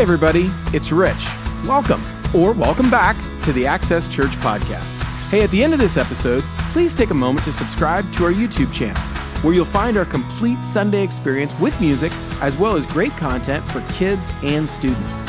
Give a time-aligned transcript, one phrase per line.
[0.00, 1.26] Hey, everybody, it's Rich.
[1.66, 2.02] Welcome,
[2.34, 4.96] or welcome back to the Access Church podcast.
[5.28, 6.42] Hey, at the end of this episode,
[6.72, 9.02] please take a moment to subscribe to our YouTube channel,
[9.42, 13.82] where you'll find our complete Sunday experience with music, as well as great content for
[13.92, 15.26] kids and students.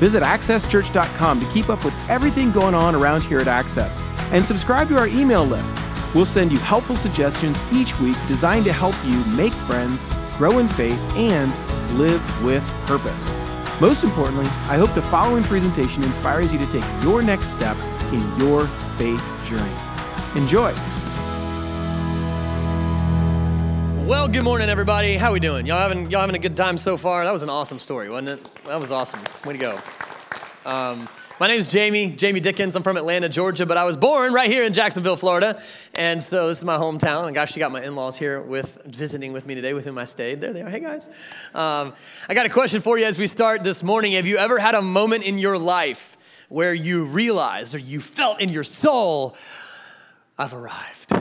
[0.00, 3.96] Visit accesschurch.com to keep up with everything going on around here at Access,
[4.32, 5.76] and subscribe to our email list.
[6.12, 10.02] We'll send you helpful suggestions each week designed to help you make friends,
[10.38, 11.52] grow in faith, and
[11.96, 13.30] live with purpose.
[13.80, 17.76] Most importantly, I hope the following presentation inspires you to take your next step
[18.12, 19.72] in your faith journey.
[20.34, 20.72] Enjoy.
[24.04, 25.16] Well, good morning, everybody.
[25.16, 25.64] How we doing?
[25.64, 27.24] Y'all having y'all having a good time so far?
[27.24, 28.64] That was an awesome story, wasn't it?
[28.64, 29.20] That was awesome.
[29.44, 29.78] Way to go.
[30.66, 31.08] Um,
[31.40, 32.74] my name is Jamie, Jamie Dickens.
[32.74, 35.60] I'm from Atlanta, Georgia, but I was born right here in Jacksonville, Florida.
[35.94, 37.26] And so this is my hometown.
[37.26, 39.98] And gosh, you got my in laws here with visiting with me today, with whom
[39.98, 40.40] I stayed.
[40.40, 40.68] There they are.
[40.68, 41.06] Hey, guys.
[41.54, 41.94] Um,
[42.28, 44.12] I got a question for you as we start this morning.
[44.12, 46.16] Have you ever had a moment in your life
[46.48, 49.36] where you realized or you felt in your soul,
[50.36, 51.12] I've arrived?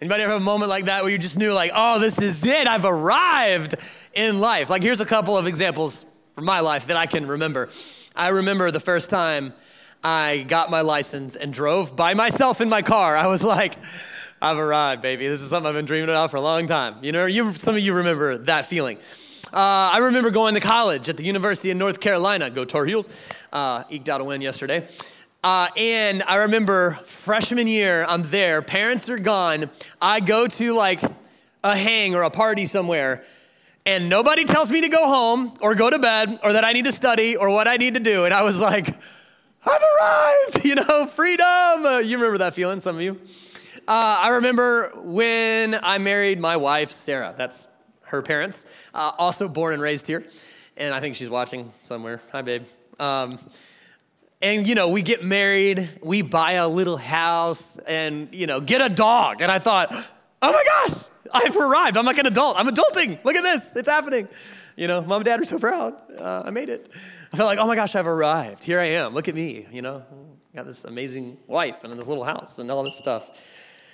[0.00, 2.44] Anybody ever have a moment like that where you just knew, like, oh, this is
[2.46, 3.74] it, I've arrived
[4.14, 4.70] in life?
[4.70, 7.68] Like, here's a couple of examples from my life that I can remember.
[8.14, 9.54] I remember the first time
[10.04, 13.16] I got my license and drove by myself in my car.
[13.16, 13.74] I was like,
[14.40, 15.26] I've arrived, baby.
[15.28, 16.96] This is something I've been dreaming about for a long time.
[17.02, 18.98] You know, you, some of you remember that feeling.
[19.46, 22.50] Uh, I remember going to college at the University of North Carolina.
[22.50, 23.08] Go Tar Heels.
[23.50, 24.86] Uh, eked out a win yesterday.
[25.42, 28.60] Uh, and I remember freshman year, I'm there.
[28.62, 29.70] Parents are gone.
[30.00, 31.00] I go to like
[31.64, 33.24] a hang or a party somewhere
[33.84, 36.84] and nobody tells me to go home or go to bed or that I need
[36.84, 38.24] to study or what I need to do.
[38.24, 42.04] And I was like, I've arrived, you know, freedom.
[42.04, 43.20] You remember that feeling, some of you?
[43.88, 47.34] Uh, I remember when I married my wife, Sarah.
[47.36, 47.66] That's
[48.02, 50.24] her parents, uh, also born and raised here.
[50.76, 52.20] And I think she's watching somewhere.
[52.30, 52.64] Hi, babe.
[53.00, 53.38] Um,
[54.40, 58.80] and, you know, we get married, we buy a little house, and, you know, get
[58.80, 59.40] a dog.
[59.40, 59.92] And I thought,
[60.42, 61.96] oh my gosh, I've arrived.
[61.96, 62.56] I'm like an adult.
[62.58, 63.24] I'm adulting.
[63.24, 63.74] Look at this.
[63.76, 64.28] It's happening.
[64.76, 65.94] You know, mom and dad are so proud.
[66.18, 66.90] Uh, I made it.
[67.32, 68.64] I felt like, oh my gosh, I've arrived.
[68.64, 69.14] Here I am.
[69.14, 69.66] Look at me.
[69.70, 70.04] You know,
[70.54, 73.30] got this amazing wife and this little house and all this stuff.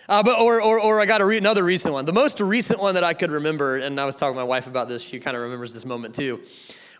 [0.08, 2.06] Uh, but or, or, or I got re- another recent one.
[2.06, 4.66] The most recent one that I could remember, and I was talking to my wife
[4.66, 5.02] about this.
[5.02, 6.40] She kind of remembers this moment too.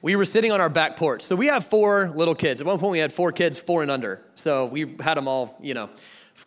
[0.03, 1.23] We were sitting on our back porch.
[1.23, 2.61] So we have four little kids.
[2.61, 4.23] At one point, we had four kids, four and under.
[4.35, 5.89] So we had them all, you know,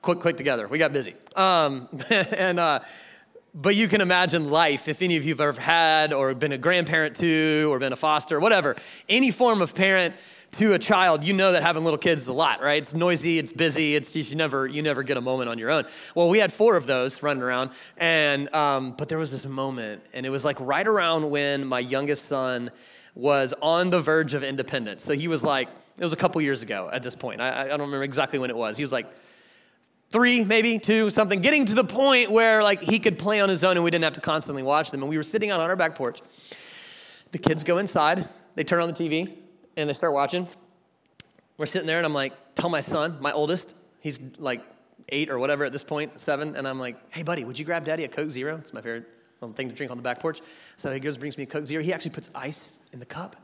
[0.01, 0.67] quick, quick together.
[0.67, 1.15] We got busy.
[1.35, 2.79] Um, and uh,
[3.53, 6.57] but you can imagine life, if any of you have ever had or been a
[6.57, 8.77] grandparent to or been a foster, whatever,
[9.09, 10.15] any form of parent
[10.51, 12.81] to a child, you know that having little kids is a lot, right?
[12.81, 15.85] It's noisy, it's busy, it's you never you never get a moment on your own.
[16.15, 20.03] Well, we had four of those running around, and um, but there was this moment,
[20.13, 22.71] and it was like right around when my youngest son
[23.15, 25.03] was on the verge of independence.
[25.03, 27.41] So he was like, it was a couple years ago at this point.
[27.41, 28.77] I, I don't remember exactly when it was.
[28.77, 29.07] He was like
[30.11, 33.63] three, maybe two, something, getting to the point where like he could play on his
[33.63, 35.01] own and we didn't have to constantly watch them.
[35.01, 36.19] And we were sitting out on our back porch.
[37.31, 39.35] The kids go inside, they turn on the TV,
[39.77, 40.47] and they start watching.
[41.57, 44.61] We're sitting there, and I'm like, tell my son, my oldest, he's like
[45.09, 47.85] eight or whatever at this point, seven, and I'm like, hey buddy, would you grab
[47.85, 48.57] daddy a Coke Zero?
[48.57, 49.07] It's my favorite
[49.39, 50.41] little thing to drink on the back porch.
[50.75, 51.81] So he goes, brings me a Coke Zero.
[51.81, 53.37] He actually puts ice in the cup.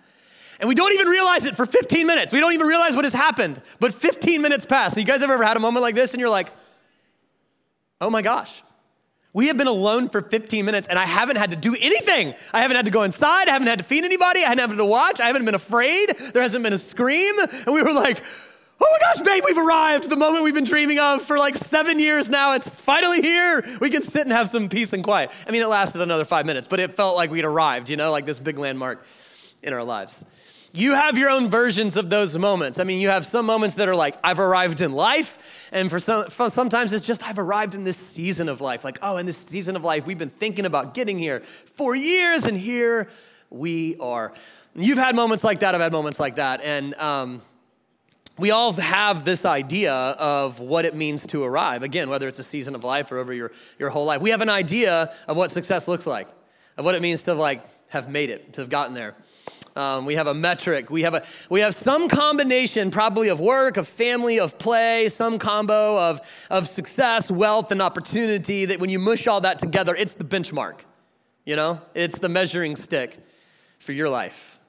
[0.60, 2.34] And we don't even realize it for 15 minutes.
[2.34, 3.62] We don't even realize what has happened.
[3.80, 4.94] But 15 minutes pass.
[4.94, 6.52] So you guys have ever had a moment like this and you're like,
[8.02, 8.64] oh my gosh,
[9.34, 12.34] we have been alone for 15 minutes and I haven't had to do anything.
[12.54, 13.50] I haven't had to go inside.
[13.50, 14.40] I haven't had to feed anybody.
[14.40, 15.20] I haven't had to watch.
[15.20, 16.10] I haven't been afraid.
[16.34, 17.36] There hasn't been a scream.
[17.40, 18.24] And we were like,
[18.82, 20.10] oh my gosh, babe, we've arrived.
[20.10, 22.54] The moment we've been dreaming of for like seven years now.
[22.54, 23.64] It's finally here.
[23.80, 25.30] We can sit and have some peace and quiet.
[25.48, 28.10] I mean, it lasted another five minutes, but it felt like we'd arrived, you know,
[28.10, 29.06] like this big landmark
[29.62, 30.26] in our lives
[30.74, 32.80] you have your own versions of those moments.
[32.80, 35.70] I mean, you have some moments that are like, I've arrived in life.
[35.72, 38.84] And for some, for sometimes it's just, I've arrived in this season of life.
[38.84, 42.46] Like, oh, in this season of life, we've been thinking about getting here for years,
[42.46, 43.08] and here
[43.50, 44.34] we are.
[44.76, 45.74] You've had moments like that.
[45.74, 46.62] I've had moments like that.
[46.64, 47.42] And um,
[48.38, 51.82] we all have this idea of what it means to arrive.
[51.82, 54.42] Again, whether it's a season of life or over your, your whole life, we have
[54.42, 56.28] an idea of what success looks like,
[56.78, 59.16] of what it means to like have made it, to have gotten there.
[59.78, 60.90] Um, we have a metric.
[60.90, 65.38] We have, a, we have some combination, probably of work, of family, of play, some
[65.38, 66.20] combo of,
[66.50, 70.80] of success, wealth, and opportunity that when you mush all that together, it's the benchmark.
[71.46, 73.18] You know, it's the measuring stick
[73.78, 74.60] for your life,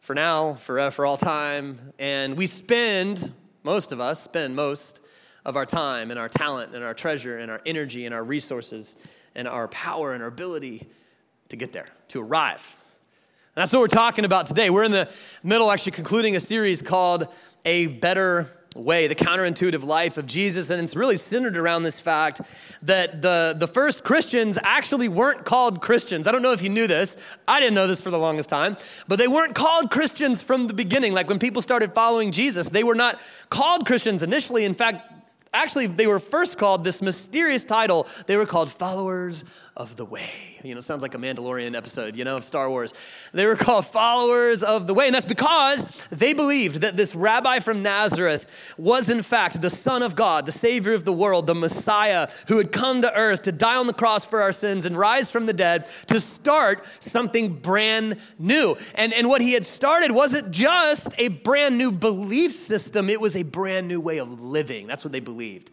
[0.00, 1.94] for now, for, for all time.
[1.98, 3.32] And we spend,
[3.64, 5.00] most of us spend most
[5.46, 8.96] of our time and our talent and our treasure and our energy and our resources
[9.34, 10.86] and our power and our ability
[11.48, 12.76] to get there, to arrive
[13.54, 14.70] that's what we're talking about today.
[14.70, 15.12] We're in the
[15.42, 17.28] middle, actually, concluding a series called
[17.66, 20.70] A Better Way, the counterintuitive life of Jesus.
[20.70, 22.40] And it's really centered around this fact
[22.82, 26.26] that the, the first Christians actually weren't called Christians.
[26.26, 27.14] I don't know if you knew this.
[27.46, 30.74] I didn't know this for the longest time, but they weren't called Christians from the
[30.74, 31.12] beginning.
[31.12, 33.20] Like when people started following Jesus, they were not
[33.50, 34.64] called Christians initially.
[34.64, 35.12] In fact,
[35.52, 38.06] actually, they were first called this mysterious title.
[38.26, 39.44] They were called followers
[39.76, 40.28] of the way.
[40.62, 42.92] You know, sounds like a Mandalorian episode, you know, of Star Wars.
[43.32, 47.58] They were called followers of the way, and that's because they believed that this rabbi
[47.58, 51.54] from Nazareth was, in fact, the Son of God, the Savior of the world, the
[51.54, 54.96] Messiah who had come to earth to die on the cross for our sins and
[54.96, 58.76] rise from the dead to start something brand new.
[58.94, 63.36] And, and what he had started wasn't just a brand new belief system, it was
[63.36, 64.86] a brand new way of living.
[64.86, 65.70] That's what they believed.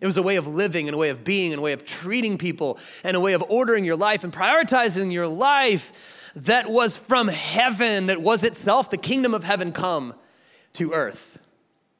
[0.00, 1.84] It was a way of living and a way of being and a way of
[1.84, 6.96] treating people and a way of ordering your life and prioritizing your life that was
[6.96, 10.14] from heaven, that was itself the kingdom of heaven come
[10.74, 11.38] to earth.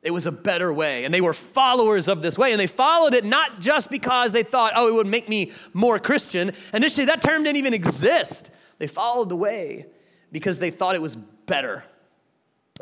[0.02, 1.04] It was a better way.
[1.04, 2.52] And they were followers of this way.
[2.52, 5.98] And they followed it not just because they thought, oh, it would make me more
[5.98, 6.52] Christian.
[6.72, 8.50] Initially, that term didn't even exist.
[8.78, 9.86] They followed the way
[10.32, 11.84] because they thought it was better.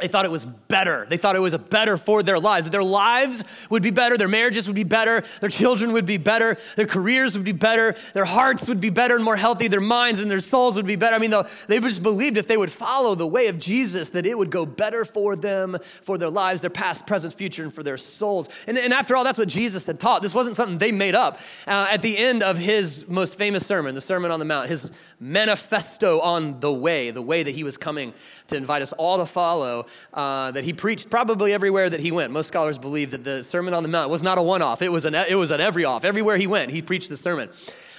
[0.01, 1.07] They thought it was better.
[1.09, 2.67] They thought it was better for their lives.
[2.67, 6.17] That their lives would be better, their marriages would be better, their children would be
[6.17, 9.81] better, their careers would be better, their hearts would be better and more healthy, their
[9.81, 11.17] minds and their souls would be better.
[11.17, 11.33] I mean,
[11.67, 14.67] they just believed if they would follow the way of Jesus, that it would go
[14.67, 18.49] better for them, for their lives, their past, present, future, and for their souls.
[18.67, 20.23] And, and after all, that's what Jesus had taught.
[20.23, 21.41] This wasn't something they made up.
[21.67, 24.91] Uh, at the end of his most famous sermon, the Sermon on the Mount, his
[25.21, 28.13] manifesto on the way, the way that he was coming
[28.47, 32.33] to invite us all to follow, uh, that he preached probably everywhere that he went.
[32.33, 34.93] Most scholars believe that the Sermon on the Mount was not a one off, it,
[34.93, 36.05] was an, it was an every off.
[36.05, 37.49] Everywhere he went, he preached the sermon.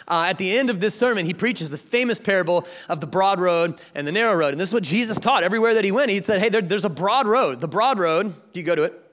[0.08, 3.40] Uh, at the end of this sermon, he preaches the famous parable of the broad
[3.40, 4.52] road and the narrow road.
[4.52, 6.10] And this is what Jesus taught everywhere that he went.
[6.10, 7.62] He said, Hey, there, there's a broad road.
[7.62, 9.06] The broad road, do you go to it,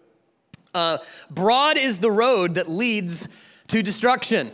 [0.74, 0.98] uh,
[1.30, 3.28] broad is the road that leads
[3.68, 4.50] to destruction.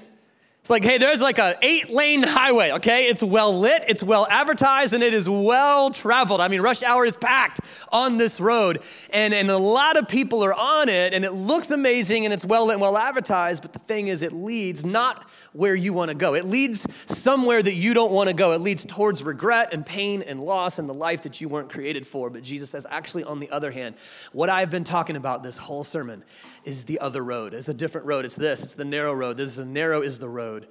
[0.62, 3.06] It's like, hey, there's like a eight lane highway, okay?
[3.06, 6.40] It's well lit, it's well advertised, and it is well traveled.
[6.40, 7.58] I mean, rush hour is packed
[7.90, 8.80] on this road,
[9.12, 12.44] and, and a lot of people are on it, and it looks amazing and it's
[12.44, 16.12] well lit and well advertised, but the thing is, it leads not where you want
[16.12, 16.36] to go.
[16.36, 16.86] It leads
[17.22, 18.52] somewhere that you don't want to go.
[18.52, 22.06] It leads towards regret and pain and loss and the life that you weren't created
[22.06, 22.28] for.
[22.28, 23.94] But Jesus says, actually, on the other hand,
[24.32, 26.24] what I've been talking about this whole sermon
[26.64, 27.54] is the other road.
[27.54, 28.24] It's a different road.
[28.24, 29.36] It's this, it's the narrow road.
[29.36, 30.66] This is the narrow is the road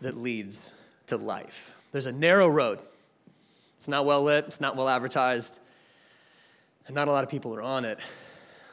[0.00, 0.72] that leads
[1.08, 1.74] to life.
[1.92, 2.78] There's a narrow road.
[3.76, 5.58] It's not well lit, it's not well advertised,
[6.86, 7.98] and not a lot of people are on it.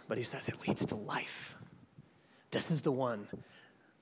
[0.07, 1.55] But he says it leads to life.
[2.51, 3.27] This is the one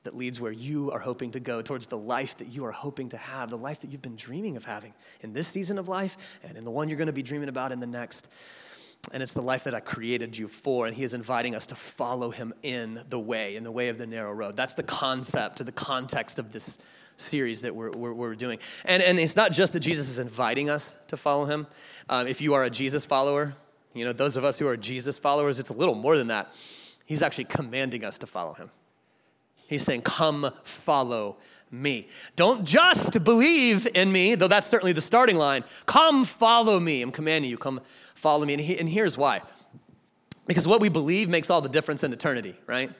[0.03, 3.09] that leads where you are hoping to go, towards the life that you are hoping
[3.09, 6.39] to have, the life that you've been dreaming of having in this season of life
[6.43, 8.27] and in the one you're going to be dreaming about in the next.
[9.11, 10.87] And it's the life that I created you for.
[10.87, 13.97] And He is inviting us to follow Him in the way, in the way of
[13.97, 14.55] the narrow road.
[14.55, 16.77] That's the concept, to the context of this
[17.17, 18.59] series that we're, we're, we're doing.
[18.85, 21.67] And, and it's not just that Jesus is inviting us to follow Him.
[22.09, 23.55] Um, if you are a Jesus follower,
[23.93, 26.53] you know, those of us who are Jesus followers, it's a little more than that.
[27.05, 28.71] He's actually commanding us to follow Him.
[29.67, 31.37] He's saying, Come follow
[31.71, 32.07] me.
[32.35, 35.63] Don't just believe in me, though that's certainly the starting line.
[35.85, 37.01] Come follow me.
[37.01, 37.81] I'm commanding you, come
[38.13, 38.53] follow me.
[38.53, 39.41] And, he, and here's why.
[40.45, 42.91] Because what we believe makes all the difference in eternity, right?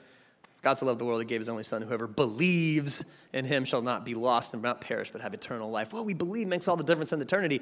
[0.62, 1.82] God so loved the world, he gave his only son.
[1.82, 5.92] Whoever believes in him shall not be lost and not perish, but have eternal life.
[5.92, 7.60] What we believe makes all the difference in eternity.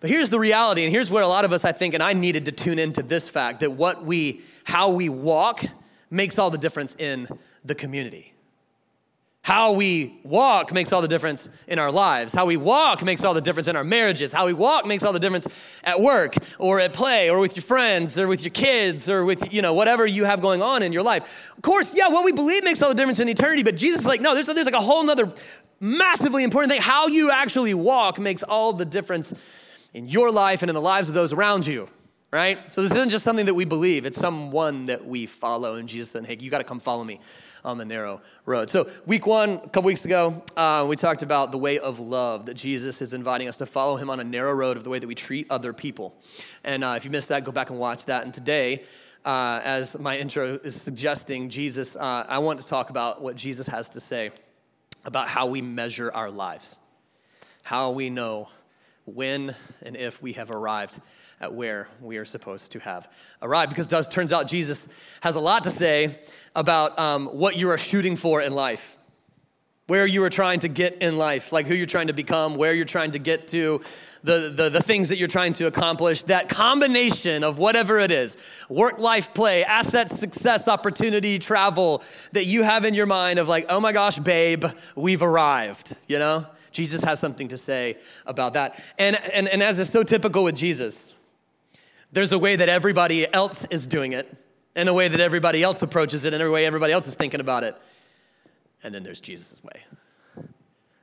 [0.00, 2.12] But here's the reality, and here's where a lot of us, I think, and I
[2.12, 5.64] needed to tune into this fact that what we, how we walk
[6.10, 7.26] makes all the difference in
[7.66, 8.32] the community.
[9.46, 12.32] How we walk makes all the difference in our lives.
[12.32, 14.32] How we walk makes all the difference in our marriages.
[14.32, 15.46] How we walk makes all the difference
[15.84, 19.52] at work or at play or with your friends or with your kids or with,
[19.52, 21.52] you know, whatever you have going on in your life.
[21.56, 24.06] Of course, yeah, what we believe makes all the difference in eternity, but Jesus is
[24.06, 25.32] like, no, there's, there's like a whole nother
[25.78, 26.82] massively important thing.
[26.82, 29.32] How you actually walk makes all the difference
[29.94, 31.88] in your life and in the lives of those around you
[32.32, 32.74] right?
[32.74, 35.76] So this isn't just something that we believe, it's someone that we follow.
[35.76, 37.20] And Jesus said, hey, you got to come follow me
[37.66, 38.70] on the narrow road.
[38.70, 42.46] So, week one, a couple weeks ago, uh, we talked about the way of love
[42.46, 44.98] that Jesus is inviting us to follow him on a narrow road of the way
[44.98, 46.14] that we treat other people.
[46.64, 48.24] And uh, if you missed that, go back and watch that.
[48.24, 48.84] And today,
[49.24, 53.66] uh, as my intro is suggesting, Jesus, uh, I want to talk about what Jesus
[53.66, 54.30] has to say
[55.04, 56.76] about how we measure our lives,
[57.62, 58.48] how we know
[59.06, 61.00] when and if we have arrived
[61.40, 63.08] at where we are supposed to have
[63.42, 63.70] arrived.
[63.70, 64.88] Because it does, turns out Jesus
[65.20, 66.18] has a lot to say
[66.56, 68.98] about um, what you are shooting for in life.
[69.86, 72.74] where you are trying to get in life, like who you're trying to become, where
[72.74, 73.80] you're trying to get to,
[74.24, 78.36] the, the, the things that you're trying to accomplish, that combination of whatever it is
[78.68, 83.66] work, life, play, assets, success, opportunity, travel that you have in your mind of like,
[83.68, 84.64] oh my gosh, babe,
[84.96, 86.44] we've arrived, you know?
[86.72, 87.96] Jesus has something to say
[88.26, 88.82] about that.
[88.98, 91.14] And, and, and as is so typical with Jesus,
[92.12, 94.30] there's a way that everybody else is doing it,
[94.76, 97.40] and a way that everybody else approaches it, and a way everybody else is thinking
[97.40, 97.74] about it.
[98.84, 99.82] And then there's Jesus' way.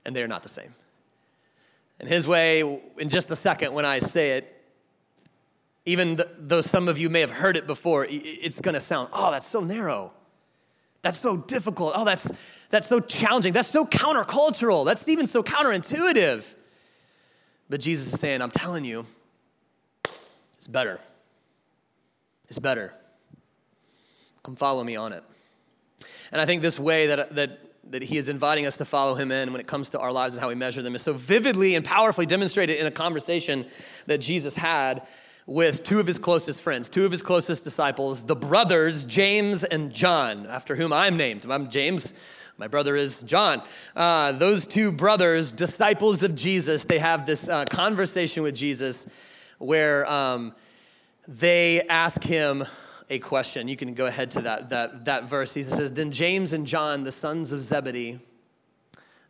[0.06, 0.76] And they're not the same.
[2.00, 2.62] And his way,
[2.98, 4.50] in just a second when I say it,
[5.86, 9.48] even though some of you may have heard it before, it's gonna sound, oh, that's
[9.48, 10.14] so narrow.
[11.02, 11.94] That's so difficult.
[11.96, 12.32] Oh, that's,
[12.70, 13.54] that's so challenging.
[13.54, 14.86] That's so countercultural.
[14.86, 16.56] That's even so counterintuitive.
[17.70, 19.06] But Jesus is saying, I'm telling you,
[20.56, 21.00] it's better.
[22.48, 22.94] It's better.
[24.44, 25.24] Come follow me on it.
[26.32, 27.60] And I think this way that, that
[27.90, 30.36] that he is inviting us to follow him in when it comes to our lives
[30.36, 33.66] and how we measure them is so vividly and powerfully demonstrated in a conversation
[34.08, 35.06] that Jesus had
[35.46, 39.92] with two of his closest friends, two of his closest disciples, the brothers James and
[39.92, 41.46] John, after whom I'm named.
[41.50, 42.14] I'm James.
[42.58, 43.62] My brother is John.
[43.96, 49.06] Uh, those two brothers, disciples of Jesus, they have this uh, conversation with Jesus
[49.58, 50.56] where um,
[51.28, 52.64] they ask him
[53.10, 53.68] a question.
[53.68, 55.54] You can go ahead to that, that, that verse.
[55.54, 58.20] He says, Then James and John, the sons of Zebedee,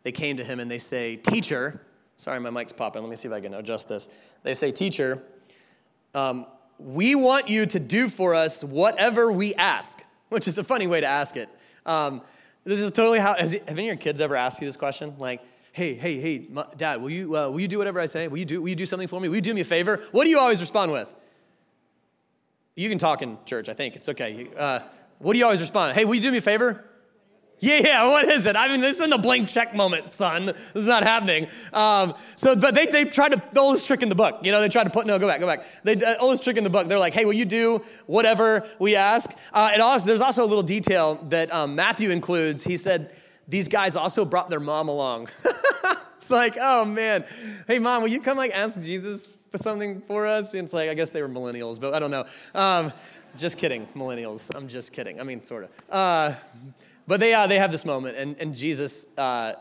[0.03, 1.81] they came to him and they say, Teacher,
[2.17, 3.01] sorry, my mic's popping.
[3.01, 4.09] Let me see if I can adjust this.
[4.43, 5.21] They say, Teacher,
[6.13, 6.45] um,
[6.77, 11.01] we want you to do for us whatever we ask, which is a funny way
[11.01, 11.49] to ask it.
[11.85, 12.21] Um,
[12.65, 15.15] this is totally how, has, have any of your kids ever asked you this question?
[15.17, 15.41] Like,
[15.73, 18.27] hey, hey, hey, my, dad, will you, uh, will you do whatever I say?
[18.27, 19.27] Will you do, will you do something for me?
[19.27, 20.01] Will you do me a favor?
[20.11, 21.13] What do you always respond with?
[22.75, 23.95] You can talk in church, I think.
[23.95, 24.47] It's okay.
[24.57, 24.79] Uh,
[25.19, 25.95] what do you always respond?
[25.95, 26.83] Hey, will you do me a favor?
[27.59, 28.55] Yeah, yeah, what is it?
[28.55, 30.47] I mean, this isn't a blank check moment, son.
[30.47, 31.47] This is not happening.
[31.71, 34.59] Um, so, but they, they tried to, the oldest trick in the book, you know,
[34.59, 35.65] they tried to put, no, go back, go back.
[35.83, 38.95] They, uh, oldest trick in the book, they're like, hey, will you do whatever we
[38.95, 39.31] ask?
[39.53, 42.63] Uh, and also, there's also a little detail that um, Matthew includes.
[42.63, 43.15] He said,
[43.47, 45.29] these guys also brought their mom along.
[46.17, 47.23] it's like, oh man,
[47.67, 50.53] hey mom, will you come like ask Jesus something for us?
[50.53, 52.25] It's like, I guess they were millennials, but I don't know.
[52.55, 52.91] Um,
[53.37, 54.53] just kidding, millennials.
[54.55, 55.19] I'm just kidding.
[55.19, 55.69] I mean, sort of.
[55.89, 56.35] Uh,
[57.07, 59.53] but they, uh, they have this moment, and, and Jesus uh,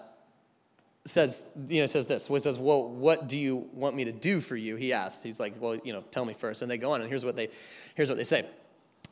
[1.05, 2.31] says, you know, says this.
[2.31, 4.77] Well, says, well, what do you want me to do for you?
[4.77, 5.23] He asks.
[5.23, 6.63] He's like, well, you know, tell me first.
[6.63, 7.49] And they go on, and here's what they,
[7.95, 8.47] here's what they say.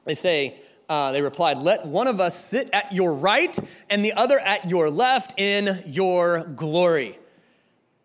[0.04, 3.56] They say, uh, they replied, Let one of us sit at your right
[3.88, 7.18] and the other at your left in your glory.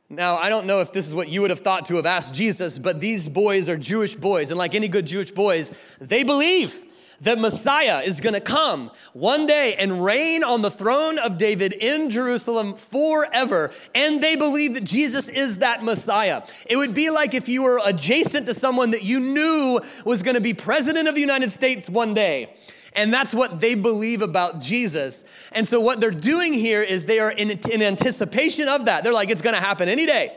[0.10, 2.36] Now, I don't know if this is what you would have thought to have asked
[2.36, 4.52] Jesus, but these boys are Jewish boys.
[4.52, 6.86] And like any good Jewish boys, they believe
[7.22, 11.74] that Messiah is going to come one day and reign on the throne of David
[11.74, 13.72] in Jerusalem forever.
[13.96, 16.44] And they believe that Jesus is that Messiah.
[16.70, 20.36] It would be like if you were adjacent to someone that you knew was going
[20.36, 22.54] to be president of the United States one day.
[22.96, 25.26] And that's what they believe about Jesus.
[25.52, 29.04] And so, what they're doing here is they are in, in anticipation of that.
[29.04, 30.36] They're like, it's going to happen any day.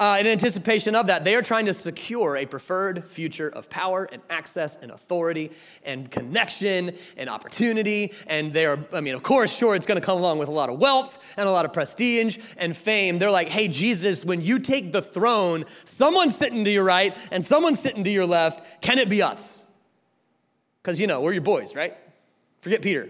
[0.00, 4.08] Uh, in anticipation of that, they are trying to secure a preferred future of power
[4.10, 5.50] and access and authority
[5.84, 8.10] and connection and opportunity.
[8.26, 10.70] And they're, I mean, of course, sure, it's going to come along with a lot
[10.70, 13.18] of wealth and a lot of prestige and fame.
[13.18, 17.44] They're like, hey, Jesus, when you take the throne, someone's sitting to your right and
[17.44, 18.80] someone's sitting to your left.
[18.80, 19.59] Can it be us?
[20.82, 21.96] Because, you know, we're your boys, right?
[22.60, 23.08] Forget Peter.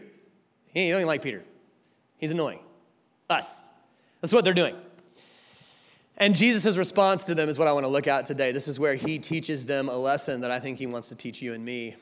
[0.72, 1.42] He don't even like Peter.
[2.18, 2.60] He's annoying.
[3.28, 3.68] Us.
[4.20, 4.76] That's what they're doing.
[6.16, 8.52] And Jesus' response to them is what I want to look at today.
[8.52, 11.40] This is where he teaches them a lesson that I think he wants to teach
[11.40, 11.96] you and me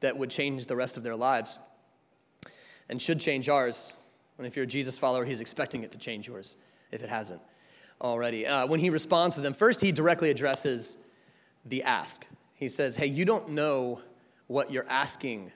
[0.00, 1.58] that would change the rest of their lives
[2.88, 3.92] and should change ours.
[4.38, 6.56] And if you're a Jesus follower, he's expecting it to change yours
[6.92, 7.42] if it hasn't
[8.00, 8.46] already.
[8.46, 10.96] Uh, when he responds to them, first he directly addresses
[11.64, 12.24] the ask.
[12.54, 14.00] He says, Hey, you don't know
[14.46, 15.52] what you're asking.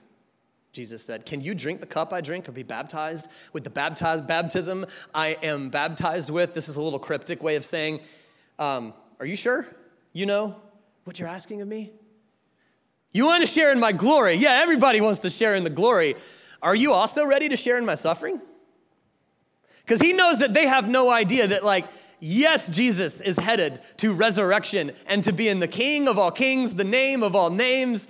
[0.72, 4.26] Jesus said, Can you drink the cup I drink or be baptized with the baptized
[4.26, 6.54] baptism I am baptized with?
[6.54, 8.00] This is a little cryptic way of saying,
[8.58, 9.66] um, Are you sure
[10.12, 10.56] you know
[11.04, 11.92] what you're asking of me?
[13.12, 14.34] You want to share in my glory?
[14.34, 16.14] Yeah, everybody wants to share in the glory.
[16.62, 18.40] Are you also ready to share in my suffering?
[19.84, 21.86] Because he knows that they have no idea that, like,
[22.20, 26.84] yes, Jesus is headed to resurrection and to being the King of all kings, the
[26.84, 28.06] name of all names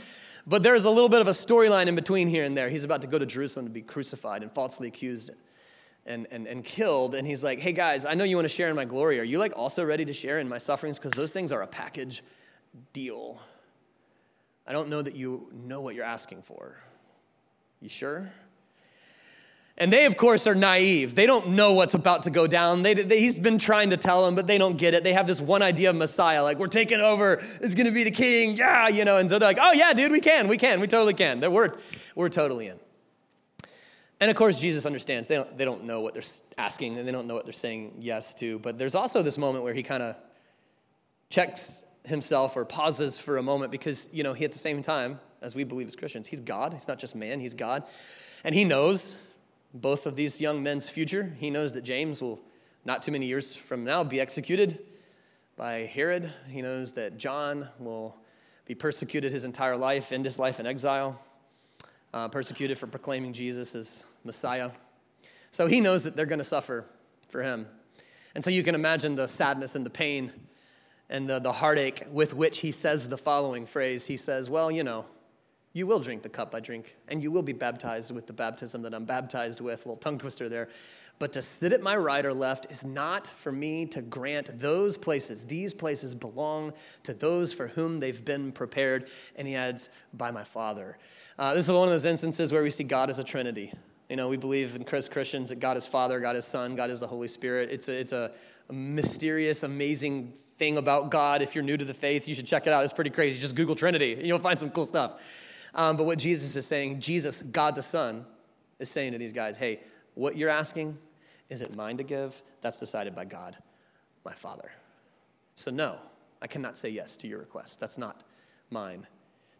[0.48, 2.70] but there's a little bit of a storyline in between here and there.
[2.70, 5.30] He's about to go to Jerusalem to be crucified and falsely accused
[6.06, 7.14] and, and, and killed.
[7.14, 9.20] And he's like, hey guys, I know you want to share in my glory.
[9.20, 10.98] Are you like also ready to share in my sufferings?
[10.98, 12.22] Because those things are a package
[12.94, 13.42] deal.
[14.66, 16.78] I don't know that you know what you're asking for.
[17.82, 18.32] You sure?
[19.80, 21.14] And they, of course, are naive.
[21.14, 22.82] They don't know what's about to go down.
[22.82, 25.04] They, they, he's been trying to tell them, but they don't get it.
[25.04, 28.10] They have this one idea of Messiah, like, we're taking over, it's gonna be the
[28.10, 29.18] king, yeah, you know.
[29.18, 31.40] And so they're like, oh, yeah, dude, we can, we can, we totally can.
[31.40, 31.74] We're,
[32.16, 32.78] we're totally in.
[34.20, 35.28] And of course, Jesus understands.
[35.28, 36.24] They don't, they don't know what they're
[36.56, 38.58] asking and they don't know what they're saying yes to.
[38.58, 40.16] But there's also this moment where he kind of
[41.30, 45.20] checks himself or pauses for a moment because, you know, he at the same time,
[45.40, 46.72] as we believe as Christians, he's God.
[46.72, 47.84] He's not just man, he's God.
[48.42, 49.14] And he knows
[49.74, 51.34] both of these young men's future.
[51.38, 52.40] He knows that James will,
[52.84, 54.78] not too many years from now, be executed
[55.56, 56.32] by Herod.
[56.48, 58.16] He knows that John will
[58.64, 61.20] be persecuted his entire life, end his life in exile,
[62.12, 64.70] uh, persecuted for proclaiming Jesus as Messiah.
[65.50, 66.84] So he knows that they're going to suffer
[67.28, 67.66] for him.
[68.34, 70.32] And so you can imagine the sadness and the pain
[71.08, 74.06] and the, the heartache with which he says the following phrase.
[74.06, 75.06] He says, Well, you know,
[75.72, 78.82] you will drink the cup I drink, and you will be baptized with the baptism
[78.82, 79.84] that I'm baptized with.
[79.84, 80.68] A little tongue twister there.
[81.18, 84.96] But to sit at my right or left is not for me to grant those
[84.96, 85.44] places.
[85.44, 86.72] These places belong
[87.02, 89.08] to those for whom they've been prepared.
[89.34, 90.96] And he adds, by my Father.
[91.38, 93.72] Uh, this is one of those instances where we see God as a Trinity.
[94.08, 96.88] You know, we believe in Chris Christians that God is Father, God is Son, God
[96.88, 97.70] is the Holy Spirit.
[97.70, 98.30] It's a, it's a,
[98.68, 101.42] a mysterious, amazing thing about God.
[101.42, 102.84] If you're new to the faith, you should check it out.
[102.84, 103.40] It's pretty crazy.
[103.40, 105.20] Just Google Trinity, and you'll find some cool stuff.
[105.78, 108.26] Um, but what Jesus is saying, Jesus, God the Son,
[108.80, 109.78] is saying to these guys, hey,
[110.14, 110.98] what you're asking,
[111.48, 112.42] is it mine to give?
[112.60, 113.56] That's decided by God,
[114.24, 114.72] my Father.
[115.54, 115.96] So, no,
[116.42, 117.78] I cannot say yes to your request.
[117.78, 118.22] That's not
[118.70, 119.06] mine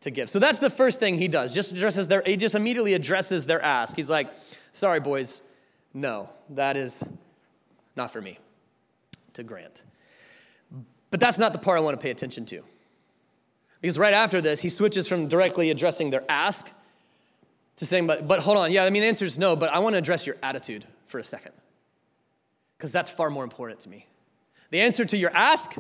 [0.01, 0.29] to give.
[0.29, 1.55] So that's the first thing he does.
[1.55, 3.95] Just addresses their, he just immediately addresses their ask.
[3.95, 4.29] He's like,
[4.73, 5.41] sorry, boys,
[5.95, 7.03] no, that is
[7.95, 8.39] not for me
[9.35, 9.85] to grant.
[11.11, 12.63] But that's not the part I want to pay attention to.
[13.81, 16.67] Because right after this, he switches from directly addressing their ask
[17.77, 19.79] to saying, but, but hold on, yeah, I mean, the answer is no, but I
[19.79, 21.53] want to address your attitude for a second.
[22.77, 24.07] Because that's far more important to me.
[24.71, 25.75] The answer to your ask,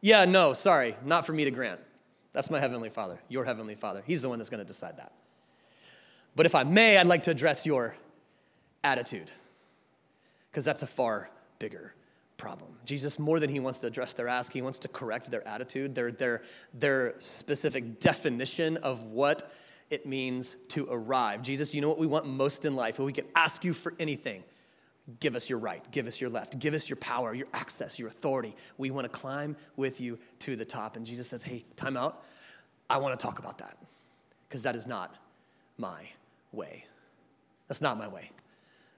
[0.00, 1.80] yeah, no, sorry, not for me to grant.
[2.32, 4.02] That's my Heavenly Father, your Heavenly Father.
[4.06, 5.12] He's the one that's going to decide that.
[6.34, 7.94] But if I may, I'd like to address your
[8.82, 9.30] attitude,
[10.50, 11.94] because that's a far bigger
[12.42, 12.72] problem.
[12.84, 15.94] Jesus, more than he wants to address their ask, he wants to correct their attitude,
[15.94, 16.42] their, their,
[16.74, 19.52] their specific definition of what
[19.90, 21.42] it means to arrive.
[21.42, 22.98] Jesus, you know what we want most in life?
[22.98, 24.42] If we can ask you for anything,
[25.20, 28.08] give us your right, give us your left, give us your power, your access, your
[28.08, 28.56] authority.
[28.76, 30.96] We want to climb with you to the top.
[30.96, 32.24] And Jesus says, hey, time out.
[32.90, 33.78] I want to talk about that
[34.48, 35.14] because that is not
[35.78, 36.08] my
[36.50, 36.86] way.
[37.68, 38.32] That's not my way.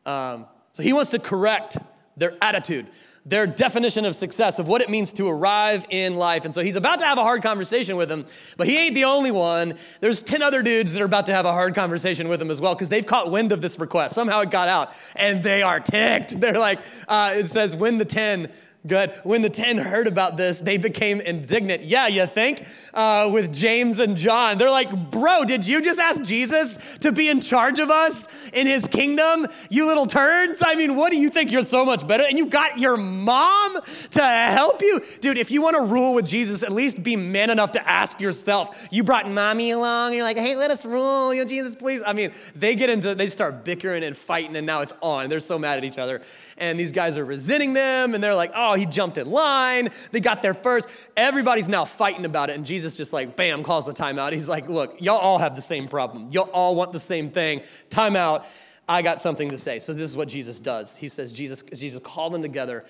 [0.07, 1.77] Um, so he wants to correct
[2.17, 2.87] their attitude
[3.27, 6.45] their definition of success, of what it means to arrive in life.
[6.45, 9.05] And so he's about to have a hard conversation with them, but he ain't the
[9.05, 9.75] only one.
[10.01, 12.61] There's 10 other dudes that are about to have a hard conversation with him as
[12.61, 14.15] well because they've caught wind of this request.
[14.15, 16.39] Somehow it got out and they are ticked.
[16.39, 18.51] They're like, uh, it says, when the 10
[18.87, 19.13] Good.
[19.23, 21.85] When the 10 heard about this, they became indignant.
[21.85, 22.67] Yeah, you think?
[22.93, 24.59] Uh, with James and John.
[24.59, 28.67] They're like, Bro, did you just ask Jesus to be in charge of us in
[28.67, 29.47] his kingdom?
[29.71, 30.63] You little turds.
[30.65, 31.51] I mean, what do you think?
[31.51, 32.25] You're so much better.
[32.29, 33.81] And you got your mom
[34.13, 35.01] to help you?
[35.21, 38.21] Dude, if you want to rule with Jesus, at least be man enough to ask
[38.21, 38.87] yourself.
[38.91, 40.09] You brought mommy along.
[40.09, 41.33] And you're like, Hey, let us rule.
[41.33, 42.03] You know, Jesus, please.
[42.07, 45.31] I mean, they get into, they start bickering and fighting, and now it's on.
[45.31, 46.21] They're so mad at each other.
[46.59, 49.91] And these guys are resenting them, and they're like, Oh, he jumped in line.
[50.11, 50.89] They got there first.
[51.17, 52.57] Everybody's now fighting about it.
[52.57, 54.33] And Jesus just like, bam, calls a timeout.
[54.33, 56.31] He's like, look, y'all all have the same problem.
[56.31, 57.63] Y'all all want the same thing.
[57.91, 58.45] Timeout.
[58.89, 59.79] I got something to say.
[59.79, 60.97] So this is what Jesus does.
[60.97, 62.85] He says, Jesus, Jesus called them together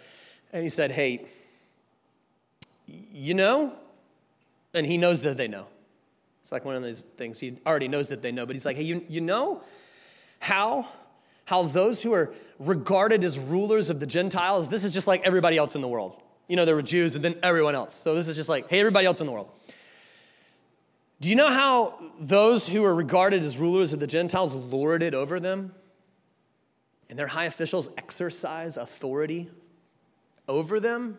[0.52, 1.26] and he said, hey,
[2.86, 3.72] you know?
[4.72, 5.66] And he knows that they know.
[6.42, 8.76] It's like one of those things he already knows that they know, but he's like,
[8.76, 9.62] hey, you, you know
[10.40, 10.86] how
[11.46, 15.56] how those who are regarded as rulers of the Gentiles, this is just like everybody
[15.56, 16.20] else in the world.
[16.48, 17.94] You know, there were Jews and then everyone else.
[17.94, 19.50] So this is just like, hey, everybody else in the world.
[21.20, 25.14] Do you know how those who are regarded as rulers of the Gentiles lord it
[25.14, 25.74] over them?
[27.08, 29.50] And their high officials exercise authority
[30.48, 31.18] over them?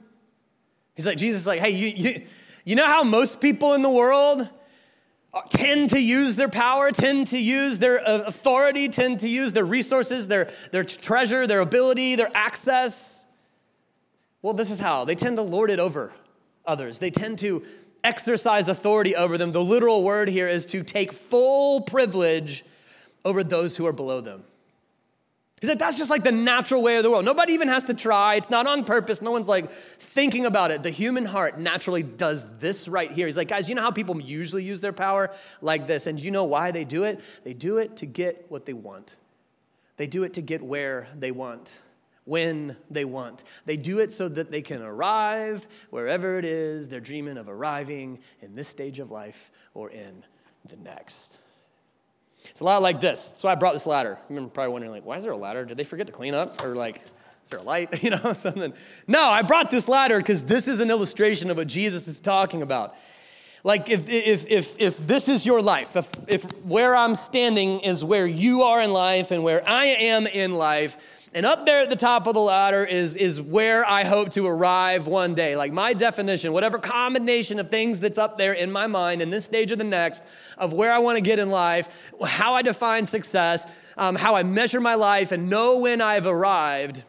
[0.95, 2.27] He's like, Jesus is like, hey, you, you,
[2.63, 4.47] you know how most people in the world
[5.49, 9.65] tend to use their power, tend to use their uh, authority, tend to use their
[9.65, 13.25] resources, their, their treasure, their ability, their access.
[14.41, 16.13] Well, this is how they tend to lord it over
[16.65, 16.99] others.
[16.99, 17.63] They tend to
[18.03, 19.51] exercise authority over them.
[19.51, 22.63] The literal word here is to take full privilege
[23.23, 24.43] over those who are below them.
[25.61, 27.23] He said that's just like the natural way of the world.
[27.23, 28.35] Nobody even has to try.
[28.35, 29.21] It's not on purpose.
[29.21, 30.83] No one's like thinking about it.
[30.83, 33.25] The human heart naturally does this right here.
[33.25, 36.07] He's like, guys, you know how people usually use their power like this?
[36.07, 37.21] And you know why they do it?
[37.43, 39.15] They do it to get what they want.
[39.97, 41.79] They do it to get where they want,
[42.25, 43.45] when they want.
[43.65, 48.19] They do it so that they can arrive wherever it is they're dreaming of arriving
[48.41, 50.25] in this stage of life or in
[50.67, 51.37] the next.
[52.49, 53.25] It's a lot like this.
[53.25, 54.17] That's why I brought this ladder.
[54.29, 55.65] You're probably wondering, like, why is there a ladder?
[55.65, 56.63] Did they forget to clean up?
[56.63, 58.03] Or like, is there a light?
[58.03, 58.73] You know, something.
[59.07, 62.61] No, I brought this ladder because this is an illustration of what Jesus is talking
[62.61, 62.95] about.
[63.63, 68.03] Like, if, if, if, if this is your life, if, if where I'm standing is
[68.03, 71.91] where you are in life and where I am in life, and up there at
[71.91, 75.55] the top of the ladder is, is where I hope to arrive one day.
[75.55, 79.45] Like my definition, whatever combination of things that's up there in my mind in this
[79.45, 80.23] stage or the next
[80.57, 83.67] of where I want to get in life, how I define success,
[83.97, 87.03] um, how I measure my life, and know when I've arrived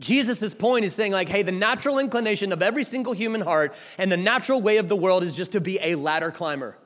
[0.00, 4.10] Jesus' point is saying, like, hey, the natural inclination of every single human heart and
[4.10, 6.76] the natural way of the world is just to be a ladder climber.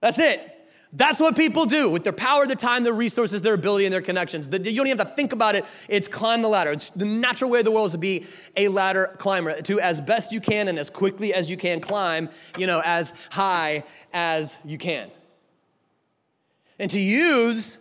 [0.00, 0.53] That's it.
[0.96, 4.00] That's what people do with their power, their time, their resources, their ability, and their
[4.00, 4.46] connections.
[4.46, 5.64] You don't even have to think about it.
[5.88, 6.70] It's climb the ladder.
[6.70, 8.26] It's the natural way of the world is to be
[8.56, 12.28] a ladder climber, to as best you can and as quickly as you can climb,
[12.56, 15.10] you know, as high as you can.
[16.78, 17.76] And to use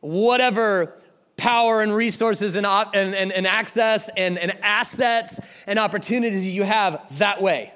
[0.00, 0.94] whatever
[1.36, 7.18] power and resources and, and, and, and access and, and assets and opportunities you have
[7.18, 7.73] that way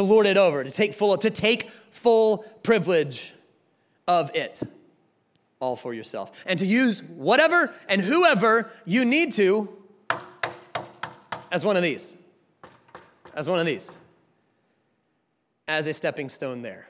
[0.00, 3.34] to lord it over to take full to take full privilege
[4.08, 4.62] of it
[5.60, 9.68] all for yourself and to use whatever and whoever you need to
[11.52, 12.16] as one of these
[13.34, 13.96] as one of these
[15.68, 16.86] as a stepping stone there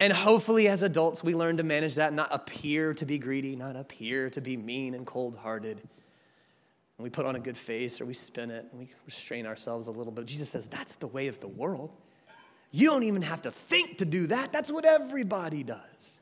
[0.00, 3.74] and hopefully, as adults, we learn to manage that, not appear to be greedy, not
[3.74, 5.80] appear to be mean and cold hearted.
[6.98, 9.86] And we put on a good face or we spin it and we restrain ourselves
[9.86, 10.26] a little bit.
[10.26, 11.92] Jesus says that's the way of the world.
[12.72, 16.20] You don't even have to think to do that, that's what everybody does.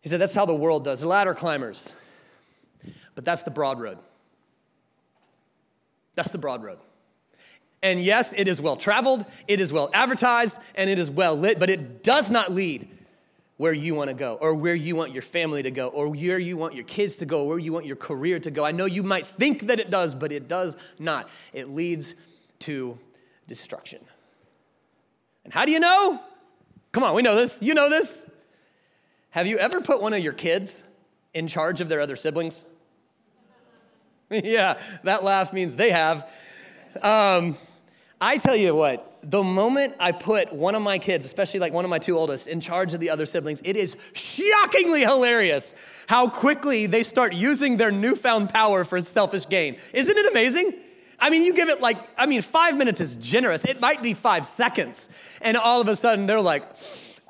[0.00, 1.00] He said that's how the world does.
[1.00, 1.92] They're ladder climbers,
[3.14, 3.98] but that's the broad road.
[6.14, 6.78] That's the broad road.
[7.82, 11.58] And yes, it is well traveled, it is well advertised, and it is well lit,
[11.58, 12.88] but it does not lead
[13.58, 16.38] where you want to go, or where you want your family to go, or where
[16.38, 18.64] you want your kids to go, or where you want your career to go.
[18.64, 21.28] I know you might think that it does, but it does not.
[21.52, 22.14] It leads
[22.60, 22.98] to
[23.48, 24.00] destruction.
[25.44, 26.20] And how do you know?
[26.92, 27.58] Come on, we know this.
[27.60, 28.26] You know this.
[29.30, 30.82] Have you ever put one of your kids
[31.34, 32.64] in charge of their other siblings?
[34.30, 36.30] yeah, that laugh means they have.
[37.02, 37.56] Um,
[38.20, 41.84] I tell you what, the moment I put one of my kids, especially like one
[41.84, 45.74] of my two oldest, in charge of the other siblings, it is shockingly hilarious
[46.06, 49.76] how quickly they start using their newfound power for selfish gain.
[49.92, 50.72] Isn't it amazing?
[51.20, 53.64] I mean, you give it like, I mean, five minutes is generous.
[53.64, 55.08] It might be five seconds.
[55.42, 56.62] And all of a sudden, they're like,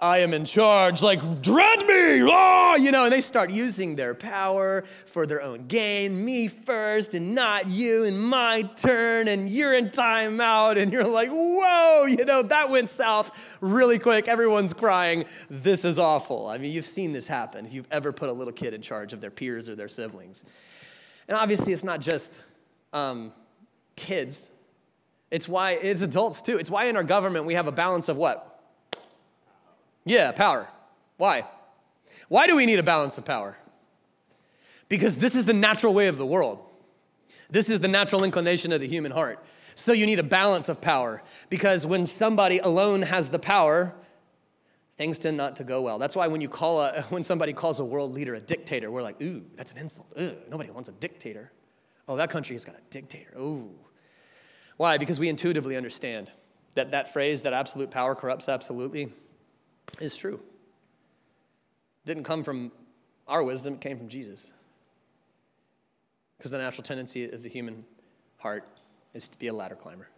[0.00, 4.14] I am in charge, like, dread me, oh, you know, and they start using their
[4.14, 9.74] power for their own gain, me first and not you, and my turn, and you're
[9.74, 14.28] in timeout, and you're like, whoa, you know, that went south really quick.
[14.28, 15.24] Everyone's crying.
[15.50, 16.46] This is awful.
[16.46, 19.12] I mean, you've seen this happen if you've ever put a little kid in charge
[19.12, 20.44] of their peers or their siblings.
[21.26, 22.34] And obviously, it's not just
[22.92, 23.32] um,
[23.96, 24.48] kids,
[25.30, 26.56] it's why it's adults too.
[26.56, 28.57] It's why in our government we have a balance of what?
[30.08, 30.68] Yeah, power.
[31.18, 31.44] Why?
[32.28, 33.58] Why do we need a balance of power?
[34.88, 36.64] Because this is the natural way of the world.
[37.50, 39.44] This is the natural inclination of the human heart.
[39.74, 43.94] So you need a balance of power because when somebody alone has the power,
[44.96, 45.98] things tend not to go well.
[45.98, 49.02] That's why when you call a, when somebody calls a world leader a dictator, we're
[49.02, 50.08] like, ooh, that's an insult.
[50.18, 51.52] Ooh, nobody wants a dictator.
[52.08, 53.32] Oh, that country has got a dictator.
[53.38, 53.70] Ooh.
[54.78, 54.96] Why?
[54.96, 56.30] Because we intuitively understand
[56.74, 59.12] that that phrase, that absolute power corrupts absolutely,
[60.00, 60.40] is true.
[62.04, 62.72] Didn't come from
[63.26, 64.50] our wisdom, it came from Jesus.
[66.36, 67.84] Because the natural tendency of the human
[68.38, 68.64] heart
[69.12, 70.08] is to be a ladder climber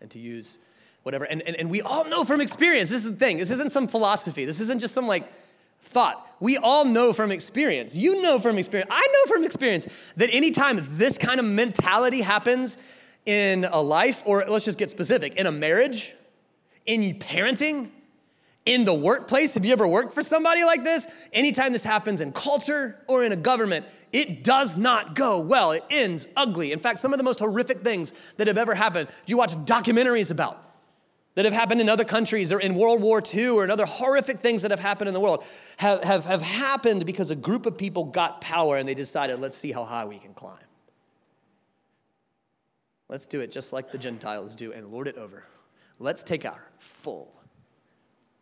[0.00, 0.58] and to use
[1.04, 1.24] whatever.
[1.24, 3.88] And, and, and we all know from experience, this is the thing, this isn't some
[3.88, 5.24] philosophy, this isn't just some like
[5.80, 6.24] thought.
[6.40, 7.94] We all know from experience.
[7.94, 8.90] You know from experience.
[8.92, 12.76] I know from experience that anytime this kind of mentality happens
[13.26, 16.14] in a life, or let's just get specific, in a marriage,
[16.86, 17.90] in parenting,
[18.68, 21.06] in the workplace, have you ever worked for somebody like this?
[21.32, 25.72] Anytime this happens in culture or in a government, it does not go well.
[25.72, 26.70] It ends ugly.
[26.70, 30.30] In fact, some of the most horrific things that have ever happened, you watch documentaries
[30.30, 30.62] about
[31.34, 34.38] that have happened in other countries or in World War II or in other horrific
[34.38, 35.44] things that have happened in the world
[35.78, 39.56] have, have, have happened because a group of people got power and they decided, let's
[39.56, 40.58] see how high we can climb.
[43.08, 45.44] Let's do it just like the Gentiles do and lord it over.
[45.98, 47.37] Let's take our full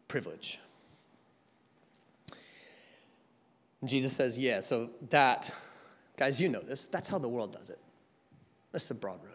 [0.08, 0.58] privilege.
[3.80, 5.52] And Jesus says, Yeah, so that,
[6.16, 6.88] guys, you know this.
[6.88, 7.78] That's how the world does it.
[8.72, 9.32] That's the broad road.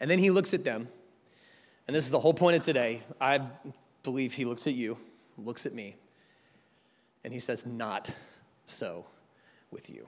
[0.00, 0.88] And then he looks at them,
[1.86, 3.02] and this is the whole point of today.
[3.20, 3.40] I
[4.02, 4.98] believe he looks at you,
[5.36, 5.96] looks at me,
[7.24, 8.14] and he says, Not
[8.66, 9.06] so
[9.70, 10.06] with you.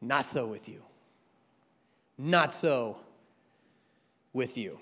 [0.00, 0.82] Not so with you.
[2.18, 2.98] Not so
[4.32, 4.78] with you.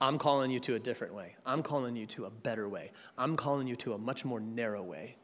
[0.00, 1.36] I'm calling you to a different way.
[1.44, 2.92] I'm calling you to a better way.
[3.18, 5.16] I'm calling you to a much more narrow way.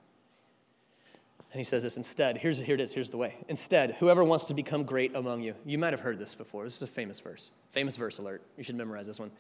[1.53, 3.37] And he says this instead, here's, here it is, here's the way.
[3.49, 6.65] Instead, whoever wants to become great among you, you might have heard this before.
[6.65, 7.51] This is a famous verse.
[7.71, 8.43] Famous verse alert.
[8.59, 9.31] You should memorize this one.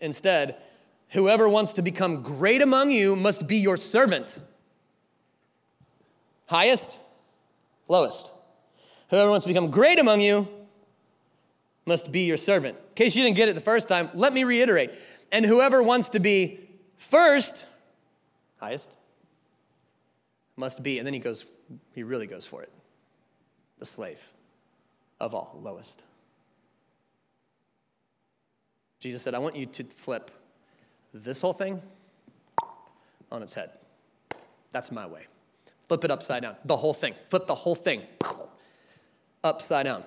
[0.00, 0.56] Instead,
[1.10, 4.38] whoever wants to become great among you must be your servant.
[6.46, 6.98] Highest,
[7.88, 8.30] lowest.
[9.08, 10.48] Whoever wants to become great among you
[11.86, 12.76] must be your servant.
[12.76, 14.92] In case you didn't get it the first time, let me reiterate.
[15.30, 16.60] And whoever wants to be
[16.96, 17.64] first,
[18.58, 18.96] highest,
[20.56, 21.50] must be, and then he goes,
[21.94, 22.72] he really goes for it.
[23.78, 24.30] The slave
[25.18, 26.02] of all, lowest.
[29.00, 30.30] Jesus said, I want you to flip
[31.12, 31.82] this whole thing
[33.32, 33.70] on its head.
[34.70, 35.26] That's my way.
[35.88, 36.56] Flip it upside down.
[36.64, 37.14] The whole thing.
[37.26, 38.02] Flip the whole thing
[39.42, 40.04] upside down.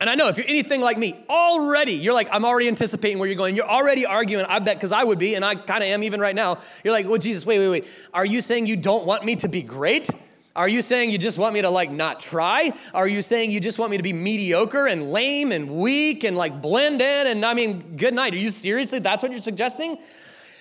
[0.00, 3.28] And I know if you're anything like me, already, you're like, I'm already anticipating where
[3.28, 3.56] you're going.
[3.56, 6.20] You're already arguing, I bet, because I would be, and I kind of am even
[6.20, 6.58] right now.
[6.84, 7.86] You're like, well, Jesus, wait, wait, wait.
[8.14, 10.08] Are you saying you don't want me to be great?
[10.54, 12.72] Are you saying you just want me to like not try?
[12.94, 16.36] Are you saying you just want me to be mediocre and lame and weak and
[16.36, 17.26] like blend in?
[17.28, 18.34] And I mean, good night.
[18.34, 18.98] Are you seriously?
[18.98, 19.98] That's what you're suggesting?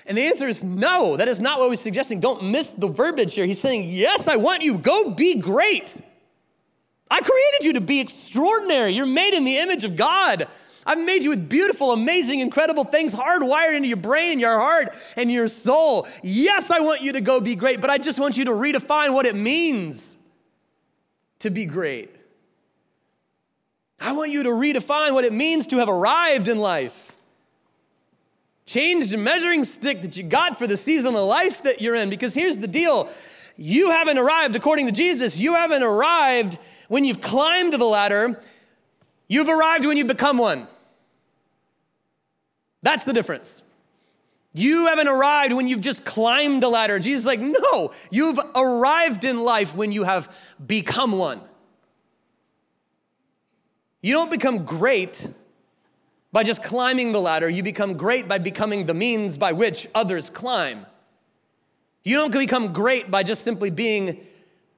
[0.06, 2.20] And the answer is no, that is not what we're suggesting.
[2.20, 3.46] Don't miss the verbiage here.
[3.46, 4.78] He's saying, yes, I want you.
[4.78, 6.00] Go be great.
[7.10, 8.92] I created you to be extraordinary.
[8.92, 10.48] You're made in the image of God.
[10.86, 15.30] I've made you with beautiful, amazing, incredible things hardwired into your brain, your heart, and
[15.32, 16.08] your soul.
[16.24, 19.14] Yes, I want you to go be great, but I just want you to redefine
[19.14, 20.18] what it means
[21.40, 22.16] to be great.
[24.00, 27.16] I want you to redefine what it means to have arrived in life.
[28.66, 32.10] Change the measuring stick that you got for the season of life that you're in.
[32.10, 33.10] Because here's the deal
[33.58, 38.40] you haven't arrived according to Jesus, you haven't arrived when you've climbed the ladder,
[39.28, 40.68] you've arrived when you've become one.
[42.82, 43.62] That's the difference.
[44.54, 47.00] You haven't arrived when you've just climbed the ladder.
[47.00, 51.42] Jesus is like, no, you've arrived in life when you have become one.
[54.02, 55.28] You don't become great
[56.32, 60.30] by just climbing the ladder, you become great by becoming the means by which others
[60.30, 60.86] climb.
[62.04, 64.26] You don't become great by just simply being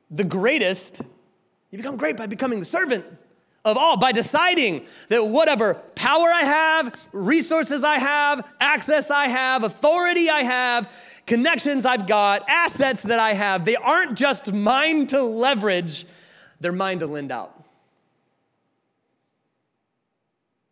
[0.09, 1.01] the greatest,
[1.71, 3.05] you become great by becoming the servant
[3.65, 9.63] of all, by deciding that whatever power I have, resources I have, access I have,
[9.63, 10.91] authority I have,
[11.25, 16.05] connections I've got, assets that I have, they aren't just mine to leverage,
[16.59, 17.55] they're mine to lend out.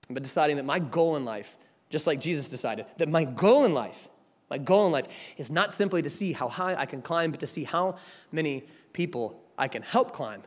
[0.09, 1.57] But deciding that my goal in life,
[1.89, 4.07] just like Jesus decided, that my goal in life,
[4.49, 7.41] my goal in life is not simply to see how high I can climb, but
[7.41, 7.97] to see how
[8.31, 10.43] many people I can help climb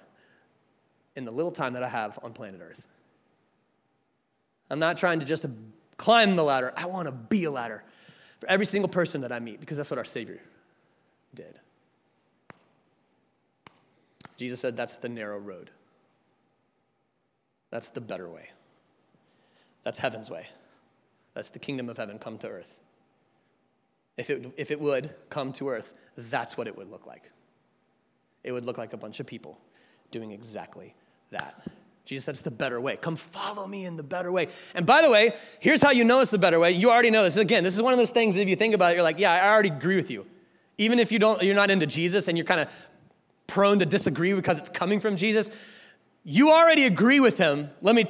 [1.21, 2.85] in the little time that I have on planet Earth.
[4.71, 5.45] I'm not trying to just
[5.99, 7.85] climb the ladder, I want to be a ladder
[8.39, 10.41] for every single person that I meet because that's what our Savior
[11.35, 11.61] did.
[14.39, 15.71] Jesus said that's the narrow road.
[17.69, 18.51] That's the better way.
[19.83, 20.49] That's heaven's way.
[21.35, 22.81] That's the kingdom of heaven come to earth.
[24.17, 27.31] If it, if it would come to earth, that's what it would look like.
[28.43, 29.59] It would look like a bunch of people
[30.11, 30.95] doing exactly
[31.31, 31.67] that.
[32.05, 32.97] Jesus said it's the better way.
[32.97, 34.49] Come follow me in the better way.
[34.75, 36.73] And by the way, here's how you know it's the better way.
[36.73, 37.37] You already know this.
[37.37, 39.33] Again, this is one of those things if you think about it, you're like, yeah,
[39.33, 40.27] I already agree with you.
[40.77, 42.69] Even if you don't, you're not into Jesus and you're kind of
[43.47, 45.51] prone to disagree because it's coming from Jesus,
[46.25, 47.71] you already agree with him.
[47.81, 48.07] Let me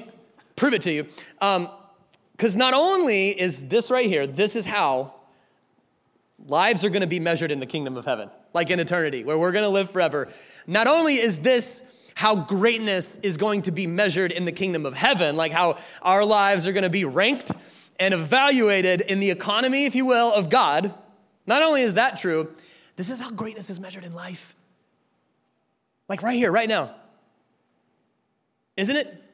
[0.56, 1.04] prove it to you.
[1.38, 5.14] Because um, not only is this right here, this is how
[6.46, 9.38] lives are going to be measured in the kingdom of heaven, like in eternity, where
[9.38, 10.28] we're going to live forever.
[10.66, 11.82] Not only is this
[12.20, 16.22] how greatness is going to be measured in the kingdom of heaven, like how our
[16.22, 17.50] lives are going to be ranked
[17.98, 20.92] and evaluated in the economy, if you will, of God.
[21.46, 22.54] Not only is that true,
[22.96, 24.54] this is how greatness is measured in life.
[26.10, 26.94] Like right here, right now.
[28.76, 29.24] Isn't it?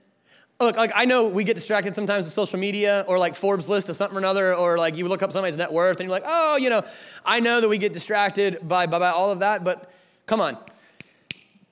[0.61, 3.88] Look, like I know we get distracted sometimes with social media or like Forbes list
[3.88, 6.25] of something or another, or like you look up somebody's net worth and you're like,
[6.25, 6.85] oh, you know,
[7.25, 9.90] I know that we get distracted by, by, by all of that, but
[10.29, 10.57] come on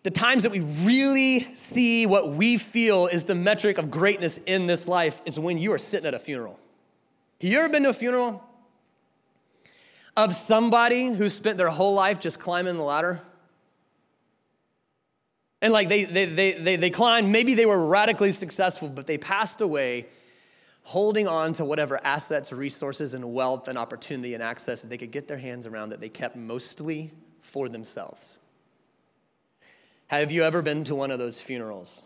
[0.05, 4.67] the times that we really see what we feel is the metric of greatness in
[4.69, 6.59] this life is when you are sitting at a funeral.
[7.41, 8.43] Have you ever been to a funeral?
[10.17, 13.21] of somebody who spent their whole life just climbing the ladder?
[15.61, 19.19] And like they, they, they, they, they climbed, maybe they were radically successful, but they
[19.19, 20.07] passed away
[20.83, 25.11] holding on to whatever assets, resources, and wealth and opportunity and access that they could
[25.11, 28.37] get their hands around that they kept mostly for themselves.
[30.09, 32.03] Have you ever been to one of those funerals?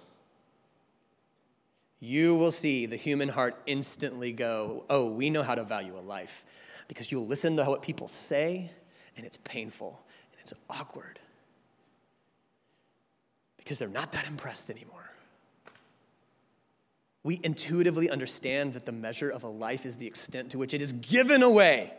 [2.00, 6.00] You will see the human heart instantly go, Oh, we know how to value a
[6.00, 6.44] life.
[6.86, 8.70] Because you'll listen to what people say,
[9.16, 10.00] and it's painful
[10.32, 11.18] and it's awkward.
[13.58, 15.10] Because they're not that impressed anymore.
[17.24, 20.80] We intuitively understand that the measure of a life is the extent to which it
[20.80, 21.92] is given away.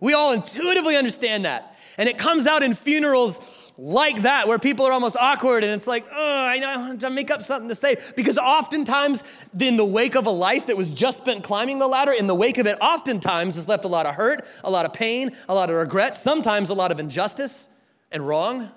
[0.00, 1.76] We all intuitively understand that.
[1.98, 3.40] And it comes out in funerals
[3.76, 7.30] like that, where people are almost awkward and it's like, oh, I want to make
[7.30, 7.96] up something to say.
[8.16, 9.22] Because oftentimes,
[9.58, 12.34] in the wake of a life that was just spent climbing the ladder, in the
[12.34, 15.54] wake of it, oftentimes has left a lot of hurt, a lot of pain, a
[15.54, 17.68] lot of regret, sometimes a lot of injustice
[18.12, 18.70] and wrong.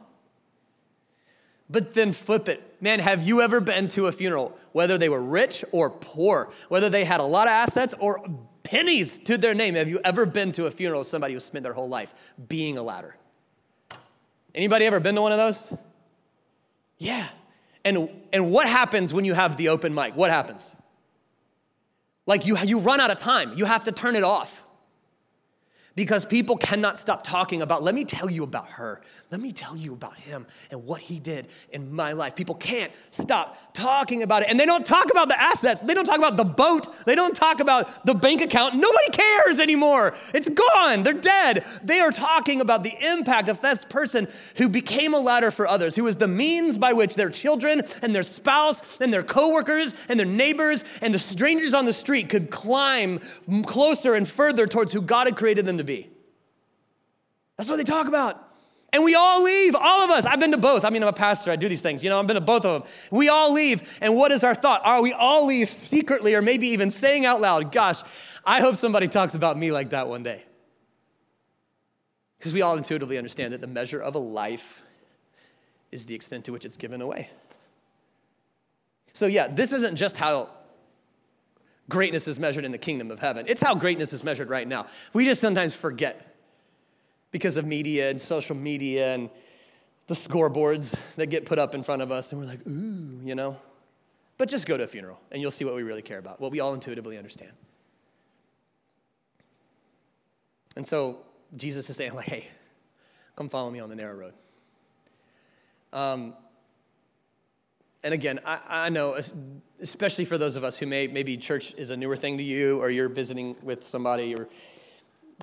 [1.70, 2.62] But then flip it.
[2.82, 6.90] Man, have you ever been to a funeral, whether they were rich or poor, whether
[6.90, 8.24] they had a lot of assets or
[8.64, 9.76] pennies to their name?
[9.76, 12.14] Have you ever been to a funeral of somebody who spent their whole life
[12.48, 13.16] being a ladder?
[14.56, 15.74] Anybody ever been to one of those?
[16.98, 17.28] Yeah.
[17.86, 20.16] And, and what happens when you have the open mic?
[20.16, 20.74] What happens?
[22.26, 23.54] Like you, you run out of time.
[23.58, 24.63] You have to turn it off
[25.96, 29.02] because people cannot stop talking about, let me tell you about her.
[29.30, 32.36] Let me tell you about him and what he did in my life.
[32.36, 34.50] People can't stop talking about it.
[34.50, 35.82] And they don't talk about the assets.
[35.82, 36.88] They don't talk about the boat.
[37.06, 38.76] They don't talk about the bank account.
[38.76, 40.16] Nobody cares anymore.
[40.34, 41.04] It's gone.
[41.04, 41.64] They're dead.
[41.84, 44.28] They are talking about the impact of this person
[44.58, 48.16] who became a ladder for others, who was the means by which their children and
[48.16, 52.50] their spouse and their coworkers and their neighbors and the strangers on the street could
[52.50, 53.20] climb
[53.66, 56.10] closer and further towards who God had created them to to be.
[57.58, 58.50] That's what they talk about.
[58.92, 60.26] And we all leave, all of us.
[60.26, 60.86] I've been to both.
[60.86, 62.04] I mean, I'm a pastor, I do these things.
[62.04, 62.92] You know, I've been to both of them.
[63.12, 64.82] We all leave, and what is our thought?
[64.86, 68.02] Are we all leave secretly or maybe even saying out loud, gosh,
[68.46, 70.44] I hope somebody talks about me like that one day?
[72.38, 74.84] Because we all intuitively understand that the measure of a life
[75.92, 77.30] is the extent to which it's given away.
[79.14, 80.50] So, yeah, this isn't just how
[81.90, 83.46] greatness is measured in the kingdom of heaven.
[83.48, 84.88] It's how greatness is measured right now.
[85.14, 86.36] We just sometimes forget
[87.32, 89.30] because of media and social media and
[90.08, 93.36] the scoreboards that get put up in front of us, and we're like, ooh, you
[93.36, 93.58] know?
[94.38, 96.52] But just go to a funeral and you'll see what we really care about, what
[96.52, 97.52] we all intuitively understand.
[100.76, 101.20] And so
[101.56, 102.48] Jesus is saying, like, hey,
[103.36, 104.34] come follow me on the narrow road.
[105.94, 106.34] Um,
[108.04, 109.18] and again, I, I, know,
[109.80, 112.82] especially for those of us who may, maybe church is a newer thing to you,
[112.82, 114.48] or you're visiting with somebody, or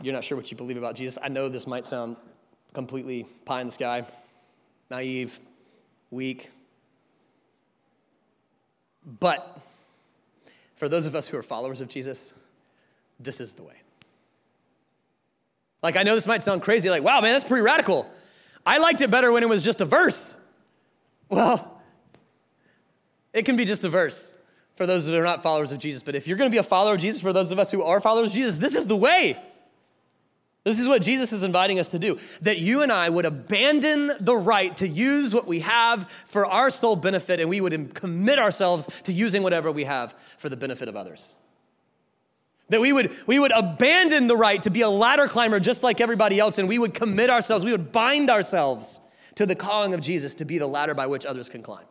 [0.03, 1.19] you're not sure what you believe about Jesus.
[1.23, 2.17] I know this might sound
[2.75, 4.07] completely pie in the sky,
[4.91, 5.41] naive,
[6.11, 6.51] weak.
[9.19, 9.59] But
[10.77, 12.35] for those of us who are followers of Jesus,
[13.19, 13.75] this is the way.
[15.83, 18.11] Like, I know this might sound crazy, like, wow, man, that's pretty radical.
[18.67, 20.35] I liked it better when it was just a verse.
[21.31, 21.80] Well,
[23.33, 24.37] it can be just a verse
[24.77, 26.03] for those that are not followers of Jesus.
[26.03, 27.83] But if you're going to be a follower of Jesus, for those of us who
[27.83, 29.39] are followers of Jesus, this is the way.
[30.65, 34.13] This is what Jesus is inviting us to do that you and I would abandon
[34.21, 38.39] the right to use what we have for our sole benefit and we would commit
[38.39, 41.35] ourselves to using whatever we have for the benefit of others.
[42.69, 46.01] That we would, we would abandon the right to be a ladder climber just like
[46.01, 49.01] everybody else and we would commit ourselves, we would bind ourselves
[49.37, 51.87] to the calling of Jesus to be the ladder by which others can climb.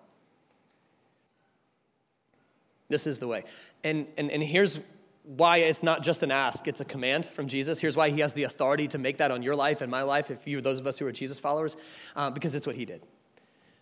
[2.90, 3.46] This is the way.
[3.84, 4.80] And, and, and here's
[5.24, 7.80] why it's not just an ask, it's a command from Jesus.
[7.80, 10.32] Here's why he has the authority to make that on your life and my life,
[10.32, 11.78] if you, those of us who are Jesus followers,
[12.16, 13.02] uh, because it's what he did.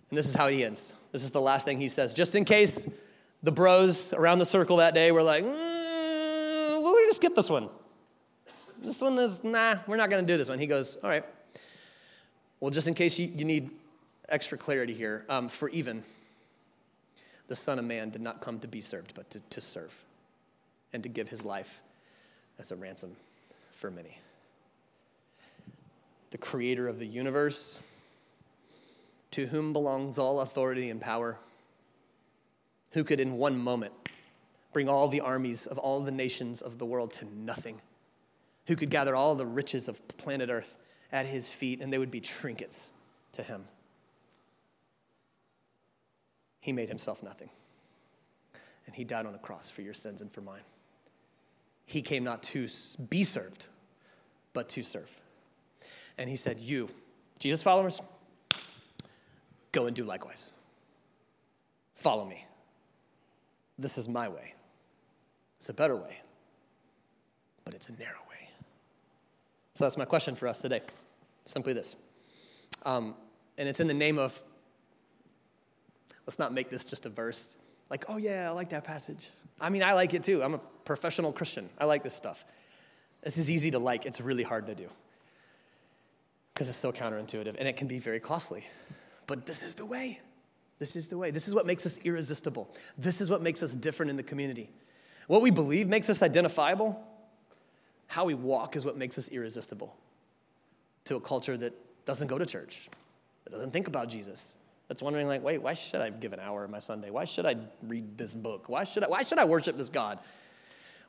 [0.10, 0.94] And this is how he ends.
[1.14, 2.14] This is the last thing he says.
[2.14, 2.88] Just in case
[3.44, 7.70] the bros around the circle that day were like, mm, we'll just skip this one.
[8.82, 10.60] This one is, nah, we're not going to do this one.
[10.60, 11.24] He goes, all right.
[12.60, 13.70] Well, just in case you, you need
[14.28, 16.04] extra clarity here, um, for even,
[17.48, 20.04] the Son of Man did not come to be served, but to, to serve
[20.94, 21.82] and to give his life
[22.60, 23.16] as a ransom
[23.72, 24.20] for many.
[26.32, 27.80] The creator of the universe,
[29.32, 31.38] to whom belongs all authority and power,
[32.92, 33.94] who could in one moment
[34.74, 37.82] bring all the armies of all the nations of the world to nothing,
[38.68, 40.78] who could gather all the riches of planet Earth
[41.12, 42.90] at his feet and they would be trinkets
[43.32, 43.66] to him.
[46.60, 47.50] He made himself nothing.
[48.86, 50.62] And he died on a cross for your sins and for mine.
[51.86, 52.68] He came not to
[53.10, 53.68] be served,
[54.54, 55.22] but to serve
[56.18, 56.90] And he said, You,
[57.40, 58.02] Jesus followers,
[59.72, 60.52] go and do likewise.
[61.96, 62.46] Follow me.
[63.80, 64.54] This is my way.
[65.58, 66.22] It's a better way,
[67.66, 68.50] but it's a narrow way.
[69.74, 70.82] So that's my question for us today.
[71.46, 71.96] Simply this.
[72.86, 73.16] Um,
[73.58, 74.44] and it's in the name of,
[76.28, 77.56] let's not make this just a verse.
[77.90, 79.32] Like, oh yeah, I like that passage.
[79.60, 80.44] I mean, I like it too.
[80.44, 81.70] I'm a professional Christian.
[81.80, 82.46] I like this stuff.
[83.24, 84.90] This is easy to like, it's really hard to do
[86.54, 88.68] because it's so counterintuitive and it can be very costly.
[89.26, 90.20] But this is the way.
[90.80, 91.32] This is the way.
[91.32, 92.70] This is what makes us irresistible.
[92.98, 94.70] This is what makes us different in the community.
[95.28, 97.02] What we believe makes us identifiable.
[98.08, 99.96] How we walk is what makes us irresistible
[101.06, 101.74] to a culture that
[102.06, 102.90] doesn't go to church,
[103.44, 104.56] that doesn't think about Jesus,
[104.88, 107.10] that's wondering, like, wait, why should I give an hour of my Sunday?
[107.10, 108.70] Why should I read this book?
[108.70, 110.20] Why should I, why should I worship this God?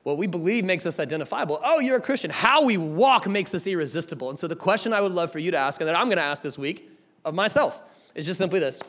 [0.02, 1.60] What we believe makes us identifiable.
[1.62, 2.30] Oh, you're a Christian.
[2.30, 4.30] How we walk makes us irresistible.
[4.30, 6.18] And so the question I would love for you to ask, and that I'm going
[6.18, 6.90] to ask this week
[7.24, 7.80] of myself,
[8.14, 8.80] is just simply this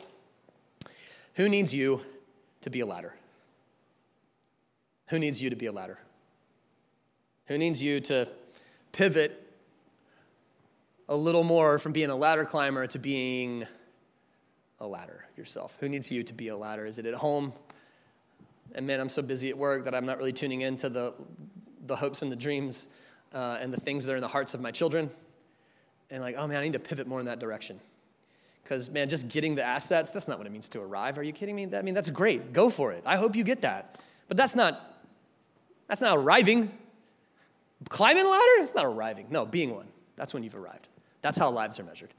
[1.36, 2.02] Who needs you
[2.62, 3.14] to be a ladder?
[5.10, 6.00] Who needs you to be a ladder?
[7.48, 8.28] Who needs you to
[8.92, 9.46] pivot
[11.08, 13.66] a little more from being a ladder climber to being
[14.82, 15.78] a ladder yourself?
[15.80, 16.86] Who needs you to be a ladder?
[16.86, 17.54] Is it at home?
[18.76, 21.14] And man, I'm so busy at work that I'm not really tuning into the,
[21.86, 22.88] the hopes and the dreams
[23.34, 25.10] uh, and the things that are in the hearts of my children.
[26.12, 27.80] And like, oh man, I need to pivot more in that direction.
[28.64, 31.18] Because, man, just getting the assets, that's not what it means to arrive.
[31.18, 31.68] Are you kidding me?
[31.76, 32.54] I mean, that's great.
[32.54, 33.02] Go for it.
[33.06, 34.00] I hope you get that.
[34.28, 34.80] But that's not,
[35.88, 36.72] that's not arriving.
[37.90, 38.52] Climbing a ladder?
[38.60, 39.28] It's not arriving.
[39.32, 39.88] No, being one.
[40.16, 40.88] That's when you've arrived.
[41.22, 42.14] That's how lives are measured.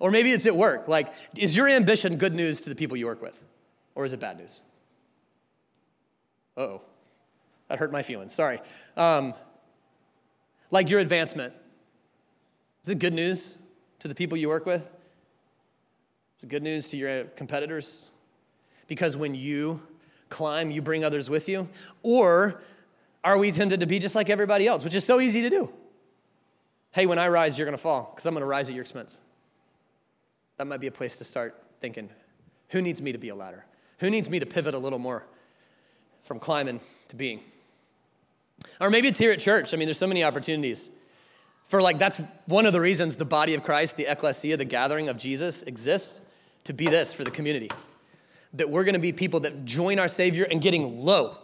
[0.00, 0.88] Or maybe it's at work.
[0.88, 3.40] Like, is your ambition good news to the people you work with?
[3.94, 4.60] Or is it bad news?
[6.56, 6.80] oh.
[7.68, 8.34] That hurt my feelings.
[8.34, 8.58] Sorry.
[8.96, 9.32] Um,
[10.72, 11.54] like your advancement.
[12.82, 13.56] Is it good news
[14.00, 14.90] to the people you work with?
[16.36, 18.08] Is it good news to your competitors?
[18.88, 19.80] Because when you
[20.30, 21.68] climb, you bring others with you?
[22.02, 22.60] Or
[23.22, 25.70] are we tempted to be just like everybody else, which is so easy to do?
[26.90, 28.82] Hey, when I rise, you're going to fall because I'm going to rise at your
[28.82, 29.18] expense.
[30.60, 32.10] That might be a place to start thinking
[32.68, 33.64] who needs me to be a ladder?
[34.00, 35.24] Who needs me to pivot a little more
[36.22, 37.40] from climbing to being?
[38.78, 39.72] Or maybe it's here at church.
[39.72, 40.90] I mean, there's so many opportunities
[41.64, 45.08] for like that's one of the reasons the body of Christ, the ecclesia, the gathering
[45.08, 46.20] of Jesus exists
[46.64, 47.70] to be this for the community.
[48.52, 51.38] That we're going to be people that join our Savior and getting low.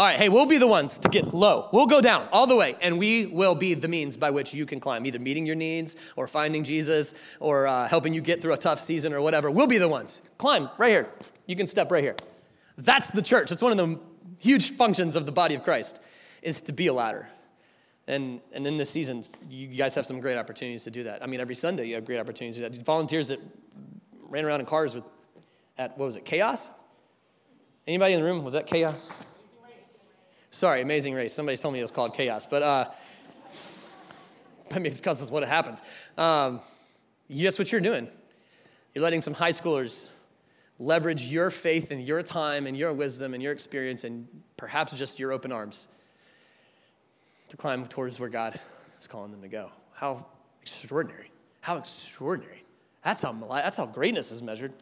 [0.00, 1.68] All right, hey, we'll be the ones to get low.
[1.72, 4.64] We'll go down all the way, and we will be the means by which you
[4.64, 8.54] can climb, either meeting your needs or finding Jesus or uh, helping you get through
[8.54, 9.50] a tough season or whatever.
[9.50, 10.22] We'll be the ones.
[10.38, 11.10] Climb right here.
[11.44, 12.16] You can step right here.
[12.78, 13.52] That's the church.
[13.52, 14.00] It's one of the
[14.38, 16.00] huge functions of the body of Christ
[16.40, 17.28] is to be a ladder.
[18.06, 21.22] And, and in this season, you guys have some great opportunities to do that.
[21.22, 22.86] I mean, every Sunday you have great opportunities to do that.
[22.86, 23.38] Volunteers that
[24.30, 25.04] ran around in cars with,
[25.76, 26.70] at, what was it, Chaos?
[27.86, 29.10] Anybody in the room, was that Chaos?
[30.50, 31.32] Sorry, Amazing Race.
[31.32, 32.86] Somebody told me it was called Chaos, but uh,
[34.72, 35.80] I mean, it's because that's what it happens.
[36.18, 36.60] Um,
[37.30, 38.08] guess what you're doing?
[38.94, 40.08] You're letting some high schoolers
[40.80, 44.26] leverage your faith and your time and your wisdom and your experience and
[44.56, 45.86] perhaps just your open arms
[47.48, 48.58] to climb towards where God
[48.98, 49.70] is calling them to go.
[49.92, 50.26] How
[50.62, 51.30] extraordinary.
[51.60, 52.64] How extraordinary.
[53.04, 54.72] That's how, that's how greatness is measured.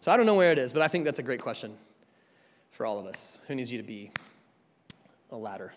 [0.00, 1.76] So I don't know where it is, but I think that's a great question
[2.70, 3.38] for all of us.
[3.46, 4.10] Who needs you to be
[5.30, 5.74] a ladder?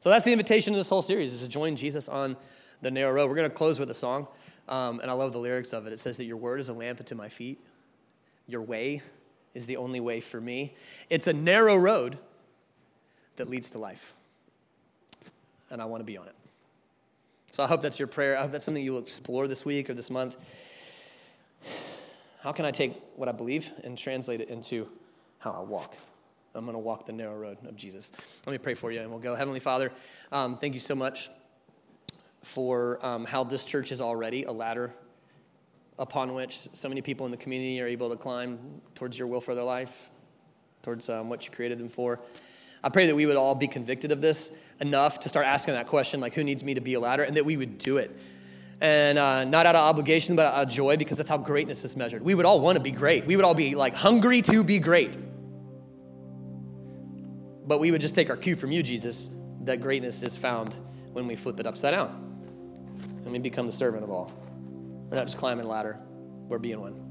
[0.00, 2.36] So that's the invitation to this whole series is to join Jesus on
[2.82, 3.28] the narrow road.
[3.28, 4.28] We're going to close with a song,
[4.68, 5.92] um, and I love the lyrics of it.
[5.92, 7.58] It says that your word is a lamp unto my feet.
[8.46, 9.02] Your way
[9.54, 10.74] is the only way for me.
[11.10, 12.18] It's a narrow road
[13.36, 14.14] that leads to life
[15.70, 16.34] and I want to be on it.
[17.50, 18.36] So I hope that's your prayer.
[18.36, 20.36] I hope that's something you'll explore this week or this month.
[22.40, 24.88] How can I take what I believe and translate it into
[25.38, 25.96] how I walk?
[26.54, 28.10] I'm going to walk the narrow road of Jesus.
[28.46, 29.34] Let me pray for you and we'll go.
[29.34, 29.92] Heavenly Father,
[30.32, 31.30] um, thank you so much
[32.42, 34.92] for um, how this church is already a ladder
[35.98, 39.40] upon which so many people in the community are able to climb towards your will
[39.40, 40.10] for their life,
[40.82, 42.20] towards um, what you created them for.
[42.82, 45.88] I pray that we would all be convicted of this enough to start asking that
[45.88, 47.24] question, like, who needs me to be a ladder?
[47.24, 48.16] And that we would do it.
[48.80, 51.96] And uh, not out of obligation, but out of joy, because that's how greatness is
[51.96, 52.22] measured.
[52.22, 53.26] We would all want to be great.
[53.26, 55.18] We would all be like hungry to be great.
[57.68, 59.28] But we would just take our cue from you, Jesus,
[59.64, 60.74] that greatness is found
[61.12, 62.24] when we flip it upside down
[63.24, 64.32] and we become the servant of all.
[65.10, 65.98] We're not just climbing a ladder,
[66.48, 67.04] we're being one.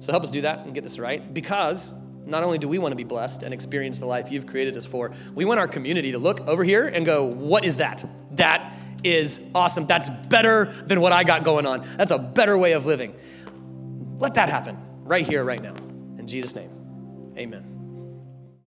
[0.00, 1.94] So help us do that and get this right because
[2.26, 4.84] not only do we want to be blessed and experience the life you've created us
[4.84, 8.04] for, we want our community to look over here and go, What is that?
[8.32, 9.86] That is awesome.
[9.86, 11.86] That's better than what I got going on.
[11.96, 13.14] That's a better way of living.
[14.18, 15.74] Let that happen right here, right now.
[16.18, 16.70] In Jesus' name,
[17.38, 17.75] amen.